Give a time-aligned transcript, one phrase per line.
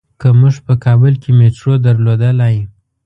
[0.19, 2.55] که مونږ په کابل کې مېټرو درلودلای.